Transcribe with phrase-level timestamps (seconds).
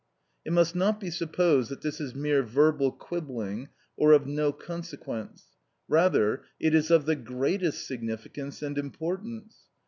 [0.43, 5.49] It must not be supposed that this is mere verbal quibbling or of no consequence;
[5.87, 9.67] rather, it is of the greatest significance and importance.